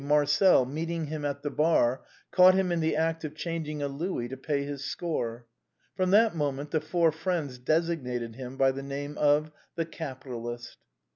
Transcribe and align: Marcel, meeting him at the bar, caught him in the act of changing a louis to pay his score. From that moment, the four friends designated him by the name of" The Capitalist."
Marcel, 0.03 0.65
meeting 0.65 1.05
him 1.05 1.23
at 1.23 1.43
the 1.43 1.51
bar, 1.51 2.01
caught 2.31 2.55
him 2.55 2.71
in 2.71 2.79
the 2.79 2.95
act 2.95 3.23
of 3.23 3.35
changing 3.35 3.83
a 3.83 3.87
louis 3.87 4.27
to 4.29 4.35
pay 4.35 4.63
his 4.63 4.83
score. 4.83 5.45
From 5.95 6.09
that 6.09 6.35
moment, 6.35 6.71
the 6.71 6.81
four 6.81 7.11
friends 7.11 7.59
designated 7.59 8.33
him 8.35 8.57
by 8.57 8.71
the 8.71 8.81
name 8.81 9.15
of" 9.19 9.51
The 9.75 9.85
Capitalist." 9.85 10.77